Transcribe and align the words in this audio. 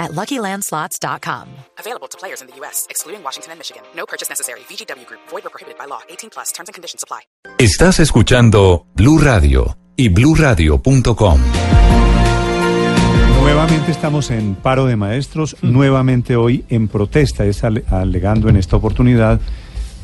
at 0.00 0.10
LuckyLandSlots.com. 0.12 1.46
Available 1.78 2.08
to 2.08 2.18
players 2.18 2.40
in 2.42 2.48
the 2.48 2.56
U.S., 2.60 2.86
excluding 2.90 3.22
Washington 3.22 3.52
and 3.52 3.58
Michigan. 3.60 3.82
No 3.94 4.06
purchase 4.06 4.28
necessary. 4.28 4.60
VGW 4.68 5.06
Group. 5.06 5.20
Void 5.30 5.44
or 5.46 5.50
prohibited 5.50 5.78
by 5.78 5.86
law. 5.86 6.00
18 6.08 6.30
plus. 6.30 6.50
Terms 6.52 6.68
and 6.68 6.74
conditions 6.74 7.04
apply. 7.04 7.20
Estás 7.58 8.00
escuchando 8.00 8.86
Blue 8.96 9.18
Radio 9.18 9.76
y 9.96 10.08
BlueRadio.com. 10.08 11.38
Nuevamente 13.42 13.90
estamos 13.90 14.30
en 14.30 14.54
paro 14.54 14.86
de 14.86 14.96
maestros, 14.96 15.56
nuevamente 15.62 16.36
hoy 16.36 16.64
en 16.68 16.88
protesta, 16.88 17.44
es 17.44 17.64
ale- 17.64 17.84
alegando 17.90 18.48
en 18.48 18.56
esta 18.56 18.76
oportunidad 18.76 19.40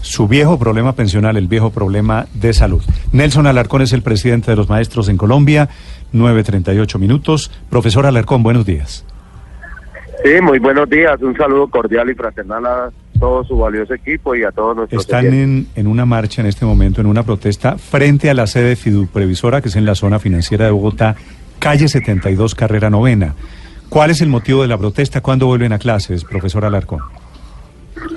su 0.02 0.26
viejo 0.28 0.58
problema 0.58 0.94
pensional, 0.94 1.36
el 1.36 1.46
viejo 1.48 1.70
problema 1.70 2.26
de 2.34 2.52
salud. 2.52 2.82
Nelson 3.12 3.46
Alarcón 3.46 3.82
es 3.82 3.92
el 3.92 4.02
presidente 4.02 4.50
de 4.50 4.56
los 4.56 4.68
maestros 4.68 5.08
en 5.08 5.16
Colombia, 5.16 5.68
9.38 6.12 6.98
minutos. 6.98 7.50
Profesor 7.70 8.06
Alarcón, 8.06 8.42
buenos 8.42 8.64
días. 8.66 9.04
Sí, 10.26 10.40
muy 10.40 10.58
buenos 10.58 10.90
días. 10.90 11.22
Un 11.22 11.36
saludo 11.36 11.68
cordial 11.68 12.10
y 12.10 12.14
fraternal 12.14 12.66
a 12.66 12.90
todo 13.20 13.44
su 13.44 13.56
valioso 13.58 13.94
equipo 13.94 14.34
y 14.34 14.42
a 14.42 14.50
todos 14.50 14.76
nuestros 14.76 15.02
Están 15.02 15.26
en, 15.26 15.68
en 15.76 15.86
una 15.86 16.04
marcha 16.04 16.40
en 16.40 16.48
este 16.48 16.66
momento, 16.66 17.00
en 17.00 17.06
una 17.06 17.22
protesta, 17.22 17.78
frente 17.78 18.28
a 18.28 18.34
la 18.34 18.48
sede 18.48 18.74
Fiduprevisora, 18.74 19.60
que 19.60 19.68
es 19.68 19.76
en 19.76 19.86
la 19.86 19.94
zona 19.94 20.18
financiera 20.18 20.64
de 20.64 20.72
Bogotá, 20.72 21.14
calle 21.60 21.86
72, 21.86 22.56
carrera 22.56 22.90
novena. 22.90 23.36
¿Cuál 23.88 24.10
es 24.10 24.20
el 24.20 24.28
motivo 24.28 24.62
de 24.62 24.68
la 24.68 24.76
protesta? 24.76 25.20
¿Cuándo 25.20 25.46
vuelven 25.46 25.72
a 25.72 25.78
clases, 25.78 26.24
profesor 26.24 26.64
Alarcón? 26.64 27.02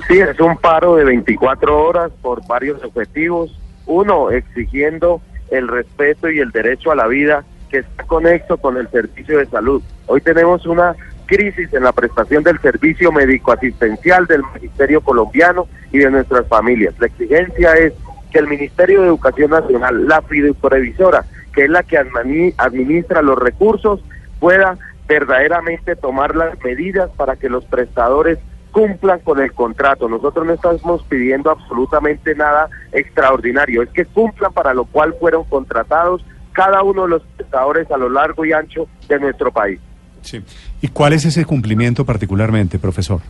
Sí, 0.07 0.17
es 0.17 0.39
un 0.39 0.57
paro 0.57 0.95
de 0.95 1.03
24 1.05 1.79
horas 1.79 2.11
por 2.23 2.43
varios 2.47 2.83
objetivos. 2.83 3.55
Uno, 3.85 4.31
exigiendo 4.31 5.21
el 5.51 5.67
respeto 5.67 6.27
y 6.31 6.39
el 6.39 6.49
derecho 6.49 6.91
a 6.91 6.95
la 6.95 7.05
vida 7.05 7.43
que 7.69 7.77
está 7.77 8.03
conecto 8.05 8.57
con 8.57 8.77
el 8.77 8.89
servicio 8.89 9.37
de 9.37 9.45
salud. 9.45 9.83
Hoy 10.07 10.21
tenemos 10.21 10.65
una 10.65 10.95
crisis 11.29 11.71
en 11.73 11.83
la 11.83 11.91
prestación 11.91 12.43
del 12.43 12.59
servicio 12.59 13.11
médico-asistencial 13.11 14.25
del 14.25 14.41
Magisterio 14.41 15.01
colombiano 15.01 15.67
y 15.91 15.99
de 15.99 16.09
nuestras 16.09 16.47
familias. 16.47 16.95
La 16.99 17.05
exigencia 17.05 17.73
es 17.75 17.93
que 18.31 18.39
el 18.39 18.47
Ministerio 18.47 19.01
de 19.01 19.07
Educación 19.07 19.51
Nacional, 19.51 20.07
la 20.07 20.21
fiduprevisora, 20.23 21.25
que 21.53 21.65
es 21.65 21.69
la 21.69 21.83
que 21.83 21.99
admini- 21.99 22.53
administra 22.57 23.21
los 23.21 23.37
recursos, 23.37 24.03
pueda 24.39 24.77
verdaderamente 25.07 25.95
tomar 25.95 26.35
las 26.35 26.61
medidas 26.63 27.09
para 27.15 27.35
que 27.35 27.49
los 27.49 27.63
prestadores 27.65 28.39
cumplan 28.71 29.19
con 29.19 29.39
el 29.39 29.51
contrato. 29.53 30.07
Nosotros 30.07 30.45
no 30.45 30.53
estamos 30.53 31.03
pidiendo 31.03 31.49
absolutamente 31.49 32.35
nada 32.35 32.69
extraordinario, 32.91 33.81
es 33.83 33.89
que 33.89 34.05
cumplan 34.05 34.53
para 34.53 34.73
lo 34.73 34.85
cual 34.85 35.15
fueron 35.19 35.43
contratados 35.45 36.23
cada 36.53 36.83
uno 36.83 37.03
de 37.03 37.09
los 37.09 37.23
prestadores 37.37 37.89
a 37.91 37.97
lo 37.97 38.09
largo 38.09 38.45
y 38.45 38.53
ancho 38.53 38.87
de 39.07 39.19
nuestro 39.19 39.51
país. 39.51 39.79
Sí. 40.21 40.43
¿Y 40.81 40.87
cuál 40.89 41.13
es 41.13 41.25
ese 41.25 41.45
cumplimiento 41.45 42.05
particularmente, 42.05 42.79
profesor? 42.79 43.21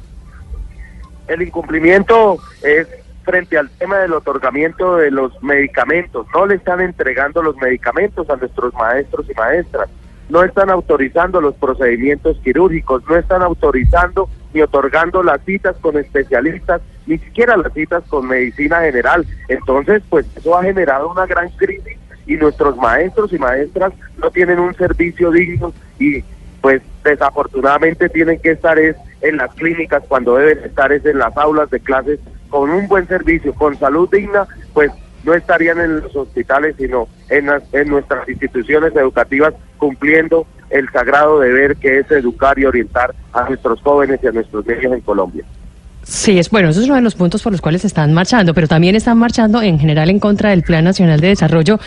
El 1.27 1.41
incumplimiento 1.41 2.37
es 2.63 2.87
frente 3.23 3.57
al 3.57 3.69
tema 3.69 3.99
del 3.99 4.13
otorgamiento 4.13 4.97
de 4.97 5.11
los 5.11 5.31
medicamentos. 5.43 6.25
No 6.33 6.47
le 6.47 6.55
están 6.55 6.81
entregando 6.81 7.43
los 7.43 7.55
medicamentos 7.57 8.29
a 8.29 8.35
nuestros 8.35 8.73
maestros 8.73 9.27
y 9.29 9.33
maestras. 9.35 9.89
No 10.29 10.43
están 10.43 10.69
autorizando 10.69 11.39
los 11.39 11.55
procedimientos 11.55 12.39
quirúrgicos. 12.43 13.03
No 13.07 13.15
están 13.15 13.43
autorizando 13.43 14.29
ni 14.53 14.61
otorgando 14.61 15.21
las 15.21 15.41
citas 15.45 15.75
con 15.81 15.97
especialistas, 15.97 16.81
ni 17.05 17.17
siquiera 17.19 17.55
las 17.57 17.73
citas 17.73 18.03
con 18.09 18.27
medicina 18.27 18.81
general. 18.81 19.25
Entonces, 19.47 20.01
pues 20.09 20.25
eso 20.35 20.57
ha 20.57 20.63
generado 20.63 21.11
una 21.11 21.25
gran 21.27 21.49
crisis 21.49 21.97
y 22.25 22.35
nuestros 22.35 22.77
maestros 22.77 23.33
y 23.33 23.39
maestras 23.39 23.91
no 24.17 24.29
tienen 24.29 24.59
un 24.59 24.73
servicio 24.75 25.31
digno 25.31 25.73
y 25.99 26.23
pues 26.61 26.81
desafortunadamente 27.03 28.09
tienen 28.09 28.39
que 28.39 28.51
estar 28.51 28.77
es 28.79 28.95
en 29.21 29.37
las 29.37 29.53
clínicas 29.55 30.03
cuando 30.07 30.35
deben 30.35 30.63
estar 30.63 30.91
es 30.91 31.05
en 31.05 31.19
las 31.19 31.35
aulas 31.37 31.69
de 31.69 31.79
clases 31.79 32.19
con 32.49 32.69
un 32.69 32.87
buen 32.87 33.07
servicio, 33.07 33.53
con 33.53 33.77
salud 33.77 34.09
digna, 34.11 34.47
pues 34.73 34.91
no 35.23 35.33
estarían 35.33 35.79
en 35.79 35.99
los 36.01 36.15
hospitales, 36.15 36.75
sino 36.77 37.07
en, 37.29 37.47
las- 37.47 37.63
en 37.73 37.89
nuestras 37.89 38.27
instituciones 38.27 38.95
educativas 38.95 39.53
cumpliendo 39.77 40.47
el 40.69 40.89
sagrado 40.89 41.39
deber 41.39 41.75
que 41.75 41.99
es 41.99 42.09
educar 42.11 42.57
y 42.59 42.65
orientar 42.65 43.13
a 43.33 43.47
nuestros 43.47 43.81
jóvenes 43.81 44.19
y 44.23 44.27
a 44.27 44.31
nuestros 44.31 44.65
niños 44.65 44.93
en 44.93 45.01
Colombia. 45.01 45.43
Sí, 46.09 46.39
es 46.39 46.49
bueno, 46.49 46.69
eso 46.69 46.79
es 46.79 46.87
uno 46.87 46.95
de 46.95 47.01
los 47.01 47.13
puntos 47.13 47.43
por 47.43 47.51
los 47.51 47.61
cuales 47.61 47.85
están 47.85 48.13
marchando, 48.13 48.55
pero 48.55 48.67
también 48.67 48.95
están 48.95 49.19
marchando 49.19 49.61
en 49.61 49.77
general 49.77 50.09
en 50.09 50.19
contra 50.19 50.49
del 50.49 50.63
Plan 50.63 50.83
Nacional 50.83 51.19
de 51.19 51.27
Desarrollo 51.27 51.79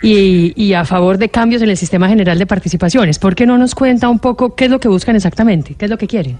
y, 0.00 0.52
y 0.54 0.74
a 0.74 0.84
favor 0.84 1.18
de 1.18 1.28
cambios 1.28 1.60
en 1.60 1.70
el 1.70 1.76
sistema 1.76 2.08
general 2.08 2.38
de 2.38 2.46
participaciones. 2.46 3.18
¿Por 3.18 3.34
qué 3.34 3.46
no 3.46 3.58
nos 3.58 3.74
cuenta 3.74 4.08
un 4.08 4.20
poco 4.20 4.54
qué 4.54 4.66
es 4.66 4.70
lo 4.70 4.78
que 4.78 4.86
buscan 4.86 5.16
exactamente? 5.16 5.74
¿Qué 5.74 5.86
es 5.86 5.90
lo 5.90 5.98
que 5.98 6.06
quieren? 6.06 6.38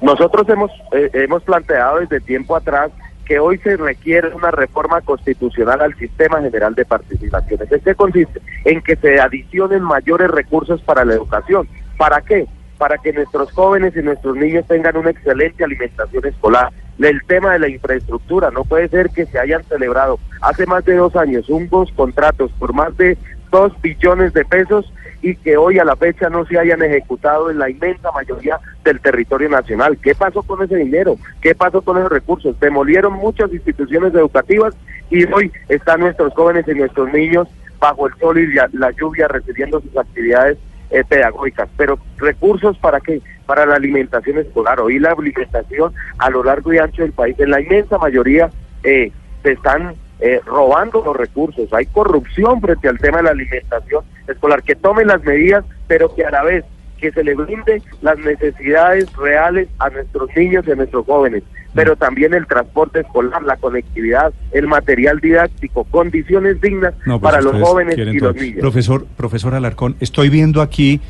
Nosotros 0.00 0.48
hemos, 0.48 0.70
eh, 0.92 1.10
hemos 1.12 1.42
planteado 1.42 1.98
desde 1.98 2.20
tiempo 2.20 2.54
atrás 2.54 2.92
que 3.24 3.40
hoy 3.40 3.58
se 3.58 3.76
requiere 3.76 4.32
una 4.32 4.52
reforma 4.52 5.00
constitucional 5.00 5.80
al 5.80 5.94
sistema 5.96 6.40
general 6.40 6.72
de 6.76 6.84
participaciones. 6.84 7.70
¿En 7.72 7.80
qué 7.80 7.94
consiste? 7.96 8.40
En 8.64 8.80
que 8.80 8.94
se 8.94 9.18
adicionen 9.18 9.82
mayores 9.82 10.30
recursos 10.30 10.80
para 10.82 11.04
la 11.04 11.14
educación. 11.14 11.68
¿Para 11.96 12.20
qué? 12.20 12.46
Para 12.78 12.98
que 12.98 13.12
nuestros 13.12 13.52
jóvenes 13.52 13.94
y 13.96 14.02
nuestros 14.02 14.36
niños 14.36 14.66
tengan 14.66 14.96
una 14.96 15.10
excelente 15.10 15.64
alimentación 15.64 16.26
escolar. 16.26 16.70
El 16.98 17.22
tema 17.24 17.52
de 17.52 17.58
la 17.60 17.68
infraestructura, 17.68 18.50
no 18.50 18.64
puede 18.64 18.88
ser 18.88 19.10
que 19.10 19.26
se 19.26 19.38
hayan 19.38 19.62
celebrado 19.64 20.18
hace 20.40 20.66
más 20.66 20.84
de 20.84 20.96
dos 20.96 21.14
años 21.16 21.48
unos 21.48 21.92
contratos 21.92 22.50
por 22.58 22.72
más 22.72 22.96
de 22.96 23.16
dos 23.50 23.72
billones 23.80 24.32
de 24.32 24.44
pesos 24.44 24.92
y 25.22 25.34
que 25.36 25.56
hoy 25.56 25.78
a 25.78 25.84
la 25.84 25.96
fecha 25.96 26.28
no 26.28 26.44
se 26.46 26.58
hayan 26.58 26.82
ejecutado 26.82 27.50
en 27.50 27.58
la 27.58 27.70
inmensa 27.70 28.10
mayoría 28.12 28.58
del 28.84 29.00
territorio 29.00 29.48
nacional. 29.48 29.98
¿Qué 29.98 30.14
pasó 30.14 30.42
con 30.42 30.62
ese 30.62 30.76
dinero? 30.76 31.16
¿Qué 31.40 31.54
pasó 31.54 31.82
con 31.82 31.98
esos 31.98 32.12
recursos? 32.12 32.58
Demolieron 32.60 33.14
muchas 33.14 33.52
instituciones 33.52 34.14
educativas 34.14 34.74
y 35.10 35.24
hoy 35.32 35.52
están 35.68 36.00
nuestros 36.00 36.32
jóvenes 36.34 36.66
y 36.68 36.74
nuestros 36.74 37.12
niños 37.12 37.48
bajo 37.80 38.06
el 38.08 38.14
sol 38.14 38.38
y 38.38 38.52
la, 38.54 38.90
lluvia 38.92 39.28
recibiendo 39.28 39.80
sus 39.80 39.96
actividades 39.96 40.58
eh, 40.90 41.04
pedagógicas. 41.04 41.68
Pero 41.76 41.98
recursos 42.16 42.78
para 42.78 43.00
qué? 43.00 43.20
Para 43.46 43.66
la 43.66 43.76
alimentación 43.76 44.38
escolar. 44.38 44.80
Hoy 44.80 44.98
la 44.98 45.12
alimentación 45.12 45.92
a 46.18 46.30
lo 46.30 46.44
largo 46.44 46.72
y 46.72 46.78
ancho 46.78 47.02
del 47.02 47.12
país, 47.12 47.38
en 47.38 47.50
la 47.50 47.60
inmensa 47.60 47.98
mayoría, 47.98 48.50
eh, 48.82 49.12
se 49.42 49.52
están 49.52 49.94
eh, 50.20 50.40
robando 50.44 51.02
los 51.04 51.16
recursos. 51.16 51.72
Hay 51.72 51.86
corrupción 51.86 52.60
frente 52.60 52.88
al 52.88 52.98
tema 52.98 53.18
de 53.18 53.24
la 53.24 53.30
alimentación 53.30 54.04
escolar. 54.26 54.62
Que 54.62 54.74
tomen 54.74 55.06
las 55.06 55.22
medidas, 55.24 55.64
pero 55.86 56.14
que 56.14 56.24
a 56.24 56.30
la 56.30 56.42
vez 56.42 56.64
que 56.98 57.12
se 57.12 57.22
le 57.22 57.34
brinde 57.34 57.80
las 58.02 58.18
necesidades 58.18 59.14
reales 59.16 59.68
a 59.78 59.88
nuestros 59.90 60.28
niños 60.34 60.66
y 60.66 60.72
a 60.72 60.74
nuestros 60.74 61.06
jóvenes, 61.06 61.44
pero 61.74 61.96
también 61.96 62.34
el 62.34 62.46
transporte 62.46 63.00
escolar, 63.00 63.42
la 63.42 63.56
conectividad, 63.56 64.32
el 64.52 64.66
material 64.66 65.20
didáctico, 65.20 65.84
condiciones 65.84 66.60
dignas 66.60 66.94
No, 67.06 67.20
pues 67.20 67.32
para 67.32 67.42
los 67.42 67.60
jóvenes 67.60 67.96
y 67.96 68.18
todo. 68.18 68.32
los 68.32 68.42
niños. 68.42 68.60
Profesor, 68.60 69.06
profesor 69.16 69.54
Alarcón, 69.54 69.96
estoy 70.00 70.28
viendo 70.28 70.62
aquí 70.62 71.00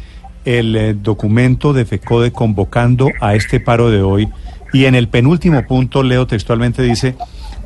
el 0.44 0.76
eh, 0.76 0.94
documento 0.94 1.72
de 1.72 1.84
FECODE 1.84 2.32
convocando 2.32 3.08
a 3.20 3.34
este 3.34 3.60
paro 3.60 3.91
de 3.91 4.02
hoy 4.02 4.28
y 4.72 4.84
en 4.84 4.94
el 4.94 5.08
penúltimo 5.08 5.64
punto, 5.66 6.02
leo 6.02 6.26
textualmente, 6.26 6.82
dice, 6.82 7.16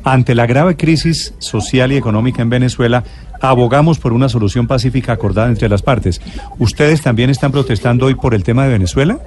ante 0.03 0.35
la 0.35 0.45
grave 0.45 0.77
crisis 0.77 1.33
social 1.39 1.91
y 1.91 1.97
económica 1.97 2.41
en 2.41 2.49
Venezuela, 2.49 3.03
abogamos 3.41 3.99
por 3.99 4.13
una 4.13 4.29
solución 4.29 4.67
pacífica 4.67 5.13
acordada 5.13 5.49
entre 5.49 5.67
las 5.67 5.81
partes. 5.81 6.21
¿Ustedes 6.59 7.01
también 7.01 7.29
están 7.29 7.51
protestando 7.51 8.05
hoy 8.05 8.15
por 8.15 8.33
el 8.33 8.43
tema 8.43 8.63
de 8.65 8.71
Venezuela? 8.73 9.19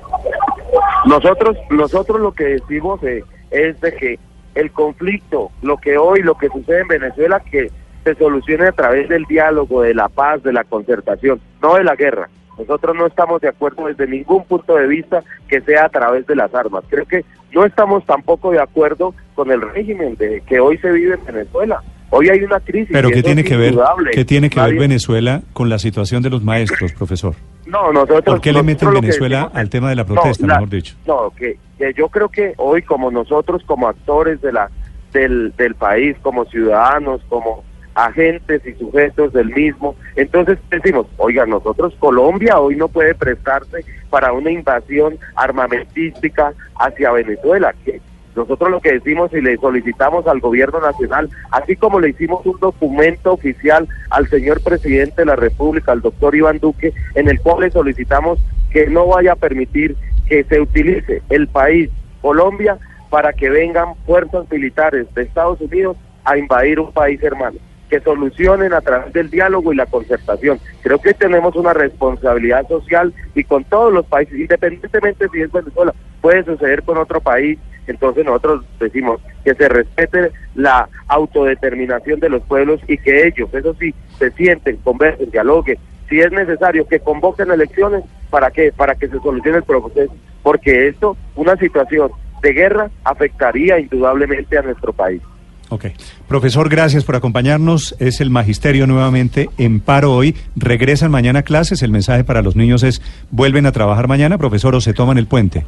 Nosotros, 1.06 1.56
nosotros 1.70 2.20
lo 2.20 2.32
que 2.32 2.44
decimos 2.44 3.02
eh, 3.04 3.22
es 3.56 3.80
de 3.80 3.94
que 3.94 4.18
el 4.54 4.70
conflicto, 4.70 5.50
lo 5.62 5.76
que 5.76 5.98
hoy, 5.98 6.22
lo 6.22 6.36
que 6.36 6.48
sucede 6.48 6.80
en 6.80 6.88
Venezuela, 6.88 7.40
que 7.40 7.70
se 8.04 8.14
solucione 8.14 8.68
a 8.68 8.72
través 8.72 9.08
del 9.08 9.24
diálogo, 9.24 9.82
de 9.82 9.94
la 9.94 10.08
paz, 10.08 10.42
de 10.42 10.52
la 10.52 10.64
concertación, 10.64 11.40
no 11.62 11.74
de 11.74 11.84
la 11.84 11.94
guerra. 11.94 12.28
Nosotros 12.58 12.96
no 12.96 13.06
estamos 13.06 13.40
de 13.42 13.48
acuerdo 13.48 13.86
desde 13.86 14.06
ningún 14.06 14.44
punto 14.44 14.76
de 14.76 14.86
vista 14.86 15.22
que 15.48 15.60
sea 15.60 15.84
a 15.84 15.88
través 15.90 16.26
de 16.26 16.36
las 16.36 16.54
armas. 16.54 16.84
Creo 16.88 17.04
que 17.04 17.24
no 17.52 17.64
estamos 17.64 18.04
tampoco 18.06 18.50
de 18.50 18.60
acuerdo 18.60 19.14
con 19.34 19.50
el 19.50 19.60
régimen 19.60 20.14
de 20.16 20.42
que 20.46 20.58
hoy 20.58 20.78
se 20.78 20.90
vive 20.90 21.14
en 21.14 21.24
Venezuela. 21.24 21.82
Hoy 22.10 22.28
hay 22.28 22.40
una 22.42 22.60
crisis. 22.60 22.90
Pero 22.92 23.10
¿qué 23.10 23.22
tiene 23.22 23.44
que 23.44 23.56
ver 23.56 23.74
qué 24.12 24.24
tiene 24.24 24.48
que 24.48 24.60
ver 24.60 24.78
Venezuela 24.78 25.42
con 25.52 25.68
la 25.68 25.78
situación 25.78 26.22
de 26.22 26.30
los 26.30 26.42
maestros, 26.42 26.92
profesor? 26.92 27.34
No, 27.66 27.92
nosotros. 27.92 28.22
¿Por 28.24 28.40
qué 28.40 28.52
le 28.52 28.62
meten 28.62 28.92
Venezuela 28.92 29.36
decimos 29.38 29.56
al 29.58 29.70
tema 29.70 29.88
de 29.90 29.96
la 29.96 30.02
No, 30.04 30.14
protesta, 30.14 30.46
la- 30.46 30.54
mejor 30.54 30.68
dicho? 30.70 30.94
No, 31.06 31.32
que, 31.36 31.58
que 31.78 31.92
yo 31.94 32.08
creo 32.08 32.28
que 32.28 32.54
hoy, 32.58 32.82
como 32.82 33.10
nosotros, 33.10 33.62
como 33.66 33.88
actores 33.88 34.40
de 34.40 34.52
la 34.52 34.70
del, 35.12 35.52
del 35.56 35.74
país 35.74 36.16
como 36.22 36.44
ciudadanos, 36.44 37.20
como 37.28 37.64
agentes 37.94 38.60
y 38.66 38.74
sujetos 38.74 39.32
del 39.32 39.48
mismo. 39.54 39.96
Entonces 40.16 40.58
decimos, 40.70 41.06
oiga, 41.16 41.46
nosotros 41.46 41.94
Colombia 41.98 42.58
hoy 42.60 42.76
no 42.76 42.88
puede 42.88 43.14
prestarse 43.14 43.84
para 44.10 44.32
una 44.32 44.50
invasión 44.50 45.18
armamentística 45.34 46.52
hacia 46.78 47.12
Venezuela. 47.12 47.74
Que 47.84 48.00
nosotros 48.36 48.70
lo 48.70 48.80
que 48.80 48.92
decimos 48.92 49.32
y 49.32 49.40
le 49.40 49.56
solicitamos 49.56 50.26
al 50.26 50.40
gobierno 50.40 50.78
nacional, 50.80 51.30
así 51.50 51.74
como 51.74 51.98
le 51.98 52.10
hicimos 52.10 52.44
un 52.44 52.60
documento 52.60 53.32
oficial 53.32 53.88
al 54.10 54.28
señor 54.28 54.62
presidente 54.62 55.22
de 55.22 55.26
la 55.26 55.36
República, 55.36 55.92
al 55.92 56.02
doctor 56.02 56.36
Iván 56.36 56.58
Duque, 56.58 56.92
en 57.14 57.28
el 57.28 57.40
cual 57.40 57.60
le 57.60 57.70
solicitamos 57.70 58.38
que 58.70 58.88
no 58.88 59.06
vaya 59.06 59.32
a 59.32 59.36
permitir 59.36 59.96
que 60.28 60.44
se 60.44 60.60
utilice 60.60 61.22
el 61.30 61.48
país, 61.48 61.90
Colombia, 62.20 62.78
para 63.10 63.32
que 63.32 63.48
vengan 63.48 63.94
fuerzas 64.04 64.50
militares 64.50 65.06
de 65.14 65.22
Estados 65.22 65.60
Unidos 65.60 65.96
a 66.24 66.36
invadir 66.36 66.78
un 66.78 66.92
país 66.92 67.22
hermano 67.22 67.58
que 67.88 68.00
solucionen 68.00 68.72
a 68.72 68.80
través 68.80 69.12
del 69.12 69.30
diálogo 69.30 69.72
y 69.72 69.76
la 69.76 69.86
concertación. 69.86 70.58
Creo 70.82 70.98
que 70.98 71.14
tenemos 71.14 71.54
una 71.56 71.72
responsabilidad 71.72 72.66
social 72.68 73.12
y 73.34 73.44
con 73.44 73.64
todos 73.64 73.92
los 73.92 74.06
países, 74.06 74.38
independientemente 74.38 75.28
si 75.32 75.40
es 75.40 75.52
Venezuela, 75.52 75.94
puede 76.20 76.44
suceder 76.44 76.82
con 76.82 76.98
otro 76.98 77.20
país, 77.20 77.58
entonces 77.86 78.24
nosotros 78.24 78.64
decimos 78.80 79.20
que 79.44 79.54
se 79.54 79.68
respete 79.68 80.32
la 80.54 80.88
autodeterminación 81.08 82.18
de 82.20 82.30
los 82.30 82.42
pueblos 82.42 82.80
y 82.88 82.98
que 82.98 83.28
ellos, 83.28 83.48
eso 83.52 83.74
sí, 83.78 83.94
se 84.18 84.30
sienten, 84.32 84.76
conversen, 84.78 85.30
dialoguen, 85.30 85.78
si 86.08 86.20
es 86.20 86.30
necesario 86.32 86.86
que 86.86 87.00
convoquen 87.00 87.50
elecciones, 87.50 88.04
¿para 88.30 88.50
qué? 88.50 88.72
Para 88.72 88.94
que 88.94 89.08
se 89.08 89.18
solucione 89.18 89.58
el 89.58 89.64
proceso, 89.64 90.14
porque 90.42 90.88
esto, 90.88 91.16
una 91.34 91.56
situación 91.56 92.10
de 92.42 92.52
guerra, 92.52 92.90
afectaría 93.04 93.78
indudablemente 93.78 94.58
a 94.58 94.62
nuestro 94.62 94.92
país. 94.92 95.22
Ok. 95.68 95.86
Profesor, 96.28 96.68
gracias 96.68 97.04
por 97.04 97.16
acompañarnos. 97.16 97.96
Es 97.98 98.20
el 98.20 98.30
magisterio 98.30 98.86
nuevamente 98.86 99.50
en 99.58 99.80
paro 99.80 100.12
hoy. 100.12 100.36
Regresan 100.54 101.10
mañana 101.10 101.42
clases. 101.42 101.82
El 101.82 101.90
mensaje 101.90 102.24
para 102.24 102.42
los 102.42 102.56
niños 102.56 102.82
es, 102.82 103.02
¿vuelven 103.30 103.66
a 103.66 103.72
trabajar 103.72 104.06
mañana, 104.06 104.38
profesor, 104.38 104.74
o 104.74 104.80
se 104.80 104.94
toman 104.94 105.18
el 105.18 105.26
puente? 105.26 105.66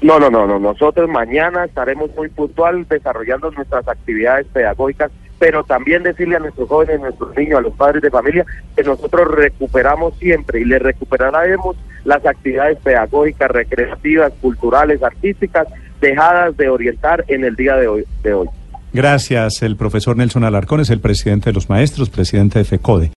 No, 0.00 0.18
no, 0.18 0.30
no, 0.30 0.46
no. 0.46 0.58
Nosotros 0.58 1.08
mañana 1.10 1.64
estaremos 1.64 2.10
muy 2.16 2.28
puntual 2.28 2.86
desarrollando 2.88 3.50
nuestras 3.50 3.86
actividades 3.88 4.46
pedagógicas, 4.46 5.10
pero 5.38 5.64
también 5.64 6.02
decirle 6.02 6.36
a 6.36 6.40
nuestros 6.40 6.68
jóvenes, 6.68 6.96
a 7.00 7.04
nuestros 7.04 7.36
niños, 7.36 7.58
a 7.58 7.62
los 7.62 7.74
padres 7.74 8.02
de 8.02 8.10
familia, 8.10 8.46
que 8.74 8.82
nosotros 8.82 9.28
recuperamos 9.28 10.16
siempre 10.18 10.60
y 10.60 10.64
les 10.64 10.80
recuperaremos 10.80 11.76
las 12.04 12.24
actividades 12.24 12.78
pedagógicas, 12.78 13.50
recreativas, 13.50 14.32
culturales, 14.40 15.02
artísticas, 15.02 15.66
dejadas 16.00 16.56
de 16.56 16.68
orientar 16.68 17.24
en 17.28 17.44
el 17.44 17.56
día 17.56 17.76
de 17.76 17.88
hoy. 17.88 18.04
De 18.22 18.34
hoy. 18.34 18.48
Gracias. 18.96 19.60
El 19.60 19.76
profesor 19.76 20.16
Nelson 20.16 20.42
Alarcón 20.42 20.80
es 20.80 20.88
el 20.88 21.00
presidente 21.00 21.50
de 21.50 21.52
los 21.52 21.68
maestros, 21.68 22.08
presidente 22.08 22.60
de 22.60 22.64
FECODE. 22.64 23.12